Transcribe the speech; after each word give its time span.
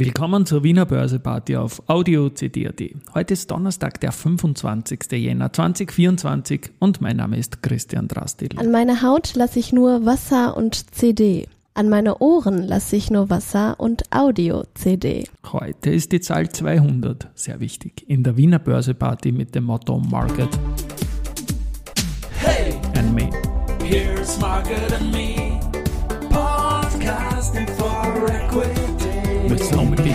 Willkommen 0.00 0.46
zur 0.46 0.62
Wiener 0.62 0.86
Börseparty 0.86 1.56
auf 1.56 1.82
Audio 1.88 2.28
CD.at. 2.30 2.80
Heute 3.14 3.32
ist 3.34 3.50
Donnerstag, 3.50 4.00
der 4.00 4.12
25. 4.12 5.10
Jänner 5.10 5.52
2024 5.52 6.70
und 6.78 7.00
mein 7.00 7.16
Name 7.16 7.36
ist 7.36 7.64
Christian 7.64 8.06
Drastil. 8.06 8.50
An 8.58 8.70
meine 8.70 9.02
Haut 9.02 9.34
lasse 9.34 9.58
ich 9.58 9.72
nur 9.72 10.06
Wasser 10.06 10.56
und 10.56 10.94
CD. 10.94 11.48
An 11.74 11.88
meine 11.88 12.18
Ohren 12.18 12.62
lasse 12.62 12.94
ich 12.94 13.10
nur 13.10 13.28
Wasser 13.28 13.80
und 13.80 14.04
Audio-CD. 14.12 15.24
Heute 15.52 15.90
ist 15.90 16.12
die 16.12 16.20
Zahl 16.20 16.48
200, 16.48 17.26
sehr 17.34 17.58
wichtig, 17.58 18.04
in 18.06 18.22
der 18.22 18.36
Wiener 18.36 18.60
Börseparty 18.60 19.32
mit 19.32 19.56
dem 19.56 19.64
Motto 19.64 19.98
Market 19.98 20.48
Hey, 22.38 22.74
and 22.96 23.12
Me. 23.16 23.30
here's 23.84 24.38
Margaret 24.38 24.92
and 24.92 25.10
me, 25.12 25.37
Mode. 29.98 30.14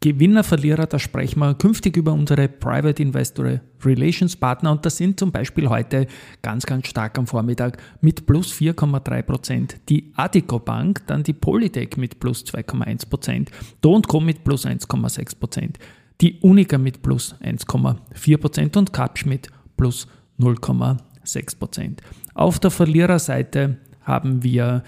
Gewinner, 0.00 0.44
Verlierer, 0.44 0.86
da 0.86 1.00
sprechen 1.00 1.40
wir 1.40 1.54
künftig 1.54 1.96
über 1.96 2.12
unsere 2.12 2.46
Private 2.46 3.02
Investor 3.02 3.60
Relations 3.84 4.36
Partner 4.36 4.70
und 4.70 4.86
das 4.86 4.96
sind 4.96 5.18
zum 5.18 5.32
Beispiel 5.32 5.68
heute 5.68 6.06
ganz, 6.40 6.66
ganz 6.66 6.86
stark 6.86 7.18
am 7.18 7.26
Vormittag 7.26 7.82
mit 8.00 8.24
plus 8.24 8.52
4,3% 8.52 9.74
die 9.88 10.12
Adico 10.14 10.60
Bank, 10.60 11.04
dann 11.08 11.24
die 11.24 11.32
Polytech 11.32 11.96
mit 11.96 12.20
plus 12.20 12.44
2,1%, 12.44 13.48
Do 13.80 14.00
Co 14.02 14.20
mit 14.20 14.44
plus 14.44 14.64
1,6%, 14.64 15.74
die 16.20 16.38
Unica 16.42 16.78
mit 16.78 17.02
plus 17.02 17.34
1,4% 17.42 18.78
und 18.78 18.92
Kapsch 18.92 19.26
mit 19.26 19.48
plus 19.76 20.06
0,6%. 20.38 21.98
Auf 22.38 22.60
der 22.60 22.70
Verliererseite 22.70 23.78
haben 24.02 24.44
wir 24.44 24.84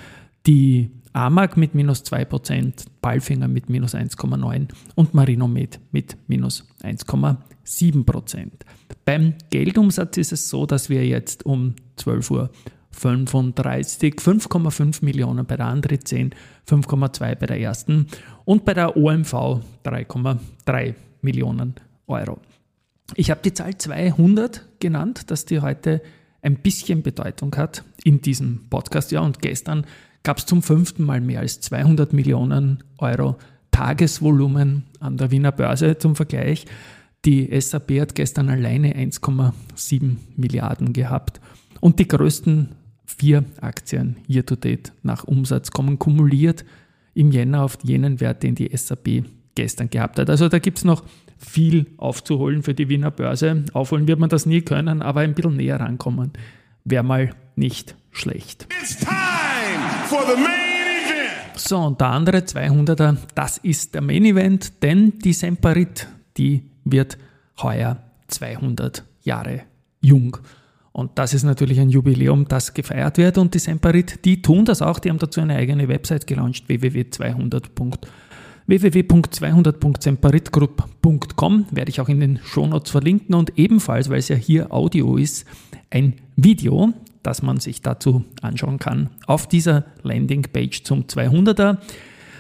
die 0.47 0.93
Amag 1.12 1.57
mit 1.57 1.75
minus 1.75 2.05
2%, 2.05 2.84
Balfinger 3.03 3.48
mit 3.48 3.69
minus 3.69 3.97
1,9% 3.97 4.69
und 4.95 5.15
Marinomed 5.15 5.81
mit 5.91 6.17
minus 6.29 6.65
1,7%. 6.84 8.51
Beim 9.05 9.34
Geldumsatz 9.51 10.17
ist 10.19 10.31
es 10.31 10.48
so, 10.48 10.65
dass 10.65 10.91
wir 10.91 11.05
jetzt 11.05 11.45
um 11.45 11.75
12 11.97 12.31
Uhr 12.31 12.51
35, 12.92 14.14
5,5 14.14 15.05
Millionen 15.05 15.45
bei 15.45 15.57
der 15.57 15.67
anderen 15.67 16.05
10, 16.05 16.31
5,2 16.69 17.35
bei 17.35 17.47
der 17.47 17.59
ersten 17.59 18.07
und 18.45 18.64
bei 18.64 18.75
der 18.75 18.97
OMV 18.97 19.35
3,3 19.85 20.95
Millionen 21.23 21.75
Euro. 22.07 22.39
Ich 23.17 23.29
habe 23.33 23.41
die 23.42 23.53
Zahl 23.53 23.77
200 23.77 24.69
genannt, 24.79 25.33
dass 25.33 25.47
die 25.47 25.59
heute 25.59 26.01
ein 26.42 26.56
bisschen 26.56 27.02
Bedeutung 27.02 27.55
hat 27.56 27.84
in 28.05 28.20
diesem 28.20 28.69
Podcast. 28.70 29.12
Ja, 29.12 29.20
und 29.20 29.41
gestern 29.41 29.86
gab 30.22 30.38
es 30.38 30.46
zum 30.46 30.62
fünften 30.62 31.05
Mal 31.05 31.20
mehr 31.20 31.41
als 31.41 31.60
200 31.60 32.12
Millionen 32.12 32.83
Euro 32.98 33.36
Tagesvolumen 33.70 34.84
an 34.98 35.16
der 35.16 35.30
Wiener 35.30 35.52
Börse 35.52 35.98
zum 35.98 36.16
Vergleich. 36.16 36.66
Die 37.24 37.48
SAP 37.61 38.00
hat 38.00 38.14
gestern 38.14 38.48
alleine 38.48 38.95
1,7 38.95 40.17
Milliarden 40.36 40.92
gehabt 40.92 41.40
und 41.80 41.98
die 41.98 42.08
größten 42.08 42.70
vier 43.05 43.45
Aktien 43.61 44.17
year 44.29 44.46
to 44.46 44.56
date 44.56 44.92
nach 45.02 45.24
Umsatz 45.24 45.70
kommen 45.70 45.98
kumuliert 45.98 46.64
im 47.14 47.33
Jänner 47.33 47.64
auf 47.64 47.79
jenen 47.83 48.20
Wert, 48.20 48.42
den 48.42 48.55
die 48.55 48.74
SAP 48.74 49.24
gestern 49.55 49.90
gehabt 49.90 50.18
hat. 50.18 50.30
Also 50.30 50.48
da 50.48 50.58
gibt 50.58 50.79
es 50.79 50.84
noch 50.84 51.05
viel 51.40 51.86
aufzuholen 51.96 52.62
für 52.62 52.74
die 52.74 52.89
Wiener 52.89 53.11
Börse. 53.11 53.64
Aufholen 53.73 54.06
wird 54.06 54.18
man 54.18 54.28
das 54.28 54.46
nie 54.46 54.61
können, 54.61 55.02
aber 55.02 55.20
ein 55.20 55.34
bisschen 55.34 55.56
näher 55.56 55.80
rankommen 55.80 56.33
wäre 56.84 57.02
mal 57.02 57.30
nicht 57.56 57.96
schlecht. 58.11 58.67
It's 58.80 58.96
time 58.96 59.11
for 60.06 60.23
the 60.27 60.40
main. 60.40 60.61
So, 61.56 61.79
und 61.79 62.00
der 62.00 62.08
andere 62.08 62.39
200er, 62.39 63.17
das 63.34 63.58
ist 63.58 63.95
der 63.95 64.00
Main 64.00 64.24
Event, 64.24 64.83
denn 64.83 65.18
die 65.18 65.34
Semperit, 65.34 66.08
die 66.36 66.62
wird 66.84 67.18
heuer 67.62 67.98
200 68.29 69.05
Jahre 69.23 69.62
jung. 70.00 70.39
Und 70.92 71.18
das 71.18 71.34
ist 71.34 71.45
natürlich 71.45 71.79
ein 71.79 71.90
Jubiläum, 71.90 72.48
das 72.48 72.74
gefeiert 72.74 73.18
wird. 73.18 73.39
Und 73.39 73.55
die 73.55 73.58
Semperit, 73.58 74.24
die 74.24 74.42
tun 74.42 74.64
das 74.64 74.83
auch. 74.83 74.98
Die 74.98 75.11
haben 75.11 75.18
dazu 75.18 75.40
eine 75.40 75.55
eigene 75.55 75.86
Website 75.86 76.27
gelauncht, 76.27 76.68
www.200.com 76.68 77.92
www.200.semperitgroup.com 78.70 81.67
werde 81.73 81.91
ich 81.91 82.01
auch 82.01 82.08
in 82.08 82.20
den 82.20 82.39
Shownotes 82.39 82.92
verlinken 82.92 83.35
und 83.35 83.58
ebenfalls, 83.58 84.08
weil 84.08 84.20
es 84.20 84.29
ja 84.29 84.36
hier 84.36 84.73
Audio 84.73 85.17
ist, 85.17 85.45
ein 85.91 86.14
Video, 86.36 86.92
das 87.25 87.42
man 87.42 87.59
sich 87.59 87.83
dazu 87.83 88.25
anschauen 88.42 88.79
kann 88.79 89.11
auf 89.27 89.48
dieser 89.48 89.86
Landingpage 90.03 90.85
zum 90.85 91.03
200er. 91.03 91.79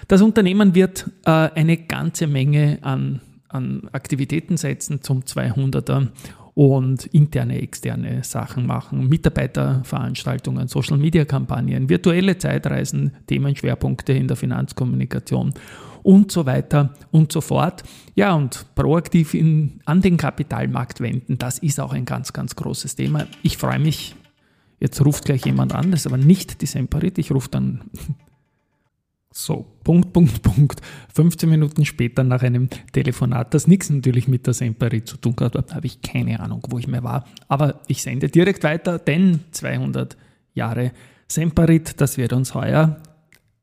Das 0.06 0.22
Unternehmen 0.22 0.76
wird 0.76 1.10
äh, 1.24 1.30
eine 1.30 1.76
ganze 1.76 2.28
Menge 2.28 2.78
an, 2.82 3.20
an 3.48 3.88
Aktivitäten 3.90 4.56
setzen 4.56 5.02
zum 5.02 5.22
200er 5.22 6.10
und 6.54 7.06
interne, 7.06 7.60
externe 7.60 8.24
Sachen 8.24 8.66
machen, 8.66 9.08
Mitarbeiterveranstaltungen, 9.08 10.68
Social-Media-Kampagnen, 10.68 11.88
virtuelle 11.88 12.38
Zeitreisen, 12.38 13.12
Themenschwerpunkte 13.26 14.12
in 14.12 14.28
der 14.28 14.36
Finanzkommunikation 14.36 15.54
und 16.02 16.32
so 16.32 16.46
weiter 16.46 16.94
und 17.10 17.32
so 17.32 17.40
fort. 17.40 17.84
Ja, 18.14 18.34
und 18.34 18.66
proaktiv 18.74 19.34
in, 19.34 19.80
an 19.84 20.00
den 20.00 20.16
Kapitalmarkt 20.16 21.00
wenden, 21.00 21.38
das 21.38 21.58
ist 21.58 21.80
auch 21.80 21.92
ein 21.92 22.04
ganz, 22.04 22.32
ganz 22.32 22.56
großes 22.56 22.96
Thema. 22.96 23.26
Ich 23.42 23.56
freue 23.56 23.78
mich, 23.78 24.14
jetzt 24.80 25.04
ruft 25.04 25.24
gleich 25.24 25.44
jemand 25.44 25.74
an, 25.74 25.90
das 25.90 26.00
ist 26.00 26.06
aber 26.06 26.16
nicht 26.16 26.62
die 26.62 26.66
Semperit, 26.66 27.18
ich 27.18 27.30
rufe 27.30 27.48
dann 27.50 27.82
so, 29.50 29.66
Punkt, 29.82 30.12
Punkt, 30.12 30.42
Punkt. 30.44 30.80
15 31.12 31.48
Minuten 31.48 31.84
später 31.84 32.22
nach 32.22 32.42
einem 32.42 32.68
Telefonat, 32.92 33.52
das 33.52 33.66
nichts 33.66 33.90
natürlich 33.90 34.28
mit 34.28 34.46
der 34.46 34.54
Semperit 34.54 35.08
zu 35.08 35.16
tun 35.16 35.34
hat, 35.40 35.74
habe 35.74 35.86
ich 35.86 36.02
keine 36.02 36.38
Ahnung, 36.38 36.62
wo 36.70 36.78
ich 36.78 36.86
mehr 36.86 37.02
war. 37.02 37.24
Aber 37.48 37.80
ich 37.88 38.02
sende 38.02 38.28
direkt 38.28 38.62
weiter, 38.62 38.98
denn 38.98 39.40
200 39.50 40.16
Jahre 40.54 40.92
Semperit, 41.26 42.00
das 42.00 42.16
wird 42.16 42.32
uns 42.32 42.54
heuer 42.54 43.00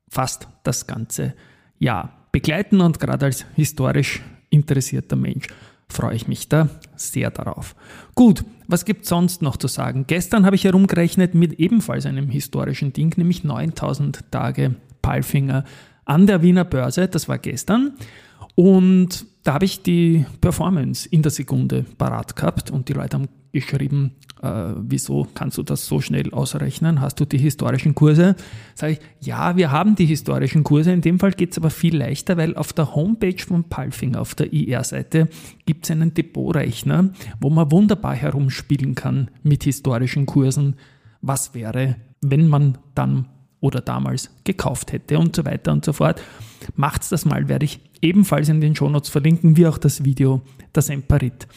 fast 0.09 0.47
das 0.63 0.87
ganze 0.87 1.33
Jahr 1.79 2.27
begleiten 2.31 2.81
und 2.81 2.99
gerade 2.99 3.25
als 3.25 3.45
historisch 3.55 4.21
interessierter 4.49 5.15
Mensch 5.15 5.47
freue 5.89 6.15
ich 6.15 6.27
mich 6.27 6.49
da 6.49 6.69
sehr 6.95 7.31
darauf. 7.31 7.75
Gut, 8.13 8.43
was 8.67 8.83
gibt 8.83 9.03
es 9.03 9.09
sonst 9.09 9.41
noch 9.41 9.55
zu 9.55 9.67
sagen? 9.67 10.03
Gestern 10.05 10.45
habe 10.45 10.57
ich 10.57 10.65
herumgerechnet 10.65 11.33
mit 11.33 11.59
ebenfalls 11.59 12.05
einem 12.05 12.29
historischen 12.29 12.91
Ding, 12.91 13.13
nämlich 13.17 13.45
9000 13.45 14.29
Tage 14.31 14.75
Palfinger 15.07 15.63
an 16.03 16.27
der 16.27 16.41
Wiener 16.41 16.65
Börse. 16.65 17.07
Das 17.07 17.29
war 17.29 17.37
gestern. 17.37 17.93
Und 18.55 19.25
da 19.43 19.53
habe 19.53 19.63
ich 19.63 19.81
die 19.81 20.25
Performance 20.41 21.07
in 21.07 21.21
der 21.21 21.31
Sekunde 21.31 21.85
parat 21.97 22.35
gehabt 22.35 22.71
und 22.71 22.89
die 22.89 22.93
Leute 22.93 23.15
haben 23.15 23.29
geschrieben, 23.53 24.11
äh, 24.43 24.73
wieso 24.75 25.25
kannst 25.33 25.57
du 25.57 25.63
das 25.63 25.87
so 25.87 26.01
schnell 26.01 26.33
ausrechnen? 26.33 26.99
Hast 26.99 27.21
du 27.21 27.25
die 27.25 27.37
historischen 27.37 27.95
Kurse? 27.95 28.35
Sage 28.75 28.93
ich, 28.93 29.25
ja, 29.25 29.55
wir 29.55 29.71
haben 29.71 29.95
die 29.95 30.05
historischen 30.05 30.65
Kurse. 30.65 30.91
In 30.91 30.99
dem 30.99 31.19
Fall 31.19 31.31
geht 31.31 31.51
es 31.51 31.57
aber 31.57 31.69
viel 31.69 31.95
leichter, 31.95 32.35
weil 32.35 32.57
auf 32.57 32.73
der 32.73 32.93
Homepage 32.93 33.41
von 33.41 33.63
Palfinger, 33.63 34.19
auf 34.19 34.35
der 34.35 34.51
IR-Seite, 34.51 35.29
gibt 35.65 35.85
es 35.85 35.91
einen 35.91 36.13
Depotrechner, 36.13 37.11
wo 37.39 37.49
man 37.49 37.71
wunderbar 37.71 38.13
herumspielen 38.13 38.93
kann 38.93 39.31
mit 39.41 39.63
historischen 39.63 40.25
Kursen. 40.25 40.75
Was 41.21 41.53
wäre, 41.53 41.95
wenn 42.19 42.49
man 42.49 42.77
dann 42.93 43.27
oder 43.59 43.81
damals 43.81 44.29
gekauft 44.43 44.91
hätte 44.91 45.17
und 45.17 45.35
so 45.35 45.45
weiter 45.45 45.71
und 45.71 45.83
so 45.83 45.93
fort. 45.93 46.21
Macht's 46.75 47.09
das 47.09 47.25
mal, 47.25 47.47
werde 47.47 47.65
ich 47.65 47.79
ebenfalls 48.01 48.49
in 48.49 48.61
den 48.61 48.75
Shownotes 48.75 49.09
verlinken, 49.09 49.57
wie 49.57 49.67
auch 49.67 49.77
das 49.77 50.03
Video 50.03 50.41
das 50.73 50.89
Emperit. 50.89 51.47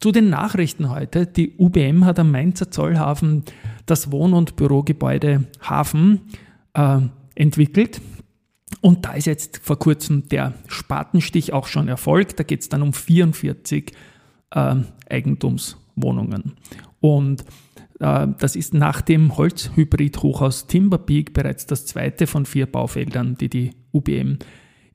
Zu 0.00 0.12
den 0.12 0.30
Nachrichten 0.30 0.90
heute. 0.90 1.26
Die 1.26 1.56
UBM 1.58 2.04
hat 2.04 2.20
am 2.20 2.30
Mainzer 2.30 2.70
Zollhafen 2.70 3.42
das 3.86 4.12
Wohn- 4.12 4.32
und 4.32 4.54
Bürogebäude 4.54 5.44
Hafen 5.60 6.20
äh, 6.74 7.00
entwickelt. 7.34 8.00
Und 8.80 9.04
da 9.04 9.14
ist 9.14 9.26
jetzt 9.26 9.58
vor 9.58 9.78
kurzem 9.78 10.28
der 10.28 10.54
Spatenstich 10.68 11.52
auch 11.52 11.66
schon 11.66 11.88
erfolgt. 11.88 12.38
Da 12.38 12.44
geht 12.44 12.60
es 12.60 12.68
dann 12.68 12.82
um 12.82 12.92
44 12.92 13.92
äh, 14.50 14.76
Eigentumswohnungen. 15.10 16.52
Und 17.00 17.44
Das 17.98 18.54
ist 18.54 18.74
nach 18.74 19.00
dem 19.00 19.36
Holzhybrid-Hochhaus 19.36 20.68
Timberpeak 20.68 21.32
bereits 21.32 21.66
das 21.66 21.86
zweite 21.86 22.28
von 22.28 22.46
vier 22.46 22.66
Baufeldern, 22.66 23.36
die 23.36 23.48
die 23.48 23.72
UBM 23.92 24.38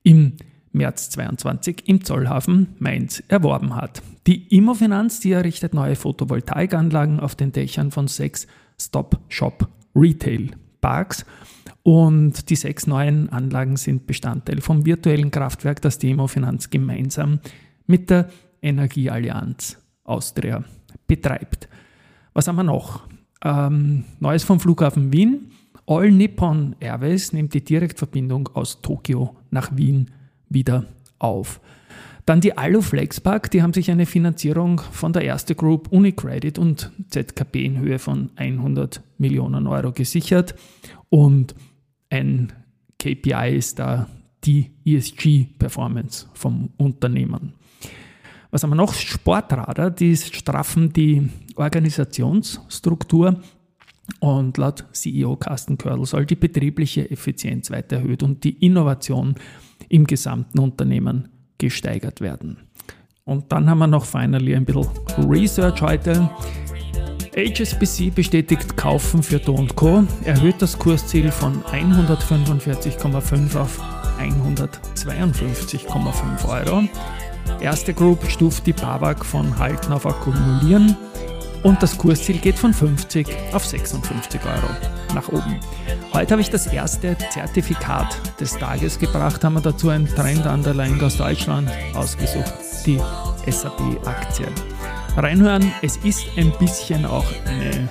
im 0.02 0.32
März 0.72 1.10
22 1.10 1.86
im 1.86 2.02
Zollhafen 2.04 2.68
Mainz 2.78 3.22
erworben 3.28 3.76
hat. 3.76 4.02
Die 4.26 4.56
Immofinanz, 4.56 5.20
die 5.20 5.32
errichtet 5.32 5.74
neue 5.74 5.96
Photovoltaikanlagen 5.96 7.20
auf 7.20 7.34
den 7.34 7.52
Dächern 7.52 7.90
von 7.90 8.08
sechs 8.08 8.46
Stop-Shop-Retail-Parks 8.80 11.26
und 11.82 12.48
die 12.48 12.56
sechs 12.56 12.86
neuen 12.86 13.28
Anlagen 13.28 13.76
sind 13.76 14.06
Bestandteil 14.06 14.62
vom 14.62 14.86
virtuellen 14.86 15.30
Kraftwerk, 15.30 15.82
das 15.82 15.98
die 15.98 16.08
Immofinanz 16.10 16.70
gemeinsam 16.70 17.40
mit 17.86 18.08
der 18.08 18.30
Energieallianz 18.62 19.76
Austria 20.04 20.64
betreibt. 21.06 21.68
Was 22.34 22.48
haben 22.48 22.56
wir 22.56 22.64
noch? 22.64 23.02
Ähm, 23.44 24.04
Neues 24.18 24.42
vom 24.42 24.58
Flughafen 24.58 25.12
Wien. 25.12 25.52
All 25.86 26.10
Nippon 26.10 26.74
Airways 26.80 27.32
nimmt 27.32 27.54
die 27.54 27.64
Direktverbindung 27.64 28.48
aus 28.54 28.82
Tokio 28.82 29.36
nach 29.50 29.76
Wien 29.76 30.10
wieder 30.48 30.84
auf. 31.20 31.60
Dann 32.26 32.40
die 32.40 32.56
Alu 32.56 32.80
Flexpark, 32.80 33.50
die 33.50 33.62
haben 33.62 33.72
sich 33.72 33.90
eine 33.90 34.06
Finanzierung 34.06 34.80
von 34.80 35.12
der 35.12 35.22
Erste 35.22 35.54
Group, 35.54 35.92
Unicredit 35.92 36.58
und 36.58 36.90
ZKB 37.08 37.56
in 37.66 37.78
Höhe 37.78 37.98
von 37.98 38.30
100 38.34 39.00
Millionen 39.18 39.66
Euro 39.68 39.92
gesichert. 39.92 40.56
Und 41.10 41.54
ein 42.10 42.52
KPI 42.98 43.56
ist 43.56 43.78
da 43.78 44.08
die 44.42 44.72
ESG-Performance 44.84 46.26
vom 46.32 46.70
Unternehmen. 46.78 47.52
Was 48.54 48.62
haben 48.62 48.70
wir 48.70 48.76
noch? 48.76 48.94
Sportradar, 48.94 49.90
die 49.90 50.16
straffen 50.16 50.92
die 50.92 51.28
Organisationsstruktur 51.56 53.40
und 54.20 54.58
laut 54.58 54.84
CEO 54.92 55.34
Carsten 55.34 55.76
Körl 55.76 56.06
soll 56.06 56.24
die 56.24 56.36
betriebliche 56.36 57.10
Effizienz 57.10 57.72
weiter 57.72 57.96
erhöht 57.96 58.22
und 58.22 58.44
die 58.44 58.64
Innovation 58.64 59.34
im 59.88 60.06
gesamten 60.06 60.60
Unternehmen 60.60 61.30
gesteigert 61.58 62.20
werden. 62.20 62.58
Und 63.24 63.50
dann 63.50 63.68
haben 63.68 63.78
wir 63.78 63.88
noch 63.88 64.04
finally 64.04 64.54
ein 64.54 64.64
bisschen 64.64 64.86
Research 65.28 65.82
heute. 65.82 66.30
HSBC 67.36 68.14
bestätigt 68.14 68.76
Kaufen 68.76 69.24
für 69.24 69.40
Do 69.40 69.66
Co., 69.74 70.04
erhöht 70.22 70.62
das 70.62 70.78
Kursziel 70.78 71.32
von 71.32 71.60
145,5 71.64 73.58
auf 73.58 73.80
152,5 74.20 76.48
Euro. 76.48 76.84
Erste 77.60 77.94
Group 77.94 78.24
stuft 78.28 78.66
die 78.66 78.72
BAWAG 78.72 79.24
von 79.24 79.58
Halten 79.58 79.92
auf 79.92 80.06
Akkumulieren 80.06 80.96
und 81.62 81.82
das 81.82 81.96
Kursziel 81.96 82.38
geht 82.38 82.58
von 82.58 82.74
50 82.74 83.26
auf 83.52 83.66
56 83.66 84.40
Euro 84.44 84.68
nach 85.14 85.28
oben. 85.28 85.58
Heute 86.12 86.32
habe 86.32 86.42
ich 86.42 86.50
das 86.50 86.66
erste 86.66 87.16
Zertifikat 87.30 88.18
des 88.38 88.52
Tages 88.52 88.98
gebracht, 88.98 89.42
haben 89.42 89.54
wir 89.54 89.62
dazu 89.62 89.88
ein 89.88 90.06
Trend 90.06 90.46
Underlying 90.46 91.00
aus 91.00 91.16
Deutschland 91.16 91.70
ausgesucht, 91.94 92.52
die 92.86 93.00
SAP-Aktie. 93.50 94.46
Reinhören, 95.16 95.72
es 95.82 95.96
ist 95.98 96.26
ein 96.36 96.52
bisschen 96.58 97.06
auch 97.06 97.26
eine 97.46 97.88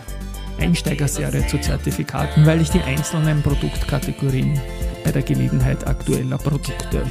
Einsteigerserie 0.59 1.47
zu 1.47 1.59
Zertifikaten, 1.59 2.45
weil 2.45 2.61
ich 2.61 2.69
die 2.69 2.81
einzelnen 2.81 3.41
Produktkategorien 3.41 4.59
bei 5.03 5.11
der 5.11 5.23
Gelegenheit 5.23 5.87
aktueller 5.87 6.37
Produkte 6.37 7.03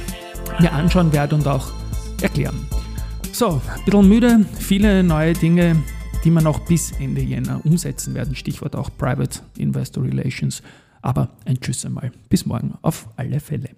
mir 0.59 0.71
anschauen 0.71 1.11
werde 1.11 1.35
und 1.35 1.47
auch 1.47 1.71
erklären. 2.23 2.67
So, 3.31 3.61
ein 3.67 3.85
bisschen 3.85 4.07
müde, 4.07 4.45
viele 4.59 5.03
neue 5.03 5.33
Dinge, 5.33 5.75
die 6.23 6.31
wir 6.31 6.41
noch 6.41 6.59
bis 6.59 6.91
Ende 6.99 7.21
Jänner 7.21 7.61
umsetzen 7.65 8.13
werden. 8.13 8.35
Stichwort 8.35 8.75
auch 8.75 8.89
Private 8.97 9.41
Investor 9.57 10.03
Relations. 10.03 10.61
Aber 11.01 11.29
ein 11.45 11.59
Tschüss 11.59 11.85
einmal. 11.85 12.11
Bis 12.29 12.45
morgen 12.45 12.75
auf 12.81 13.09
alle 13.17 13.39
Fälle. 13.39 13.69